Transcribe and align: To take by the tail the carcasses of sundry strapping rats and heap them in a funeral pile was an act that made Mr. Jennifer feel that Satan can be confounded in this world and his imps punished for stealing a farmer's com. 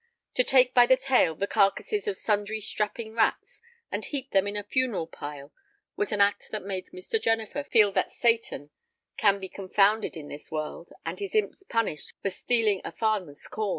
To 0.33 0.43
take 0.43 0.73
by 0.73 0.87
the 0.87 0.97
tail 0.97 1.35
the 1.35 1.45
carcasses 1.45 2.07
of 2.07 2.15
sundry 2.15 2.59
strapping 2.59 3.13
rats 3.13 3.61
and 3.91 4.03
heap 4.03 4.31
them 4.31 4.47
in 4.47 4.55
a 4.57 4.63
funeral 4.63 5.05
pile 5.05 5.53
was 5.95 6.11
an 6.11 6.19
act 6.19 6.49
that 6.49 6.63
made 6.63 6.87
Mr. 6.87 7.21
Jennifer 7.21 7.63
feel 7.63 7.91
that 7.91 8.09
Satan 8.09 8.71
can 9.15 9.39
be 9.39 9.47
confounded 9.47 10.17
in 10.17 10.27
this 10.27 10.49
world 10.49 10.91
and 11.05 11.19
his 11.19 11.35
imps 11.35 11.61
punished 11.61 12.15
for 12.19 12.31
stealing 12.31 12.81
a 12.83 12.91
farmer's 12.91 13.47
com. 13.47 13.69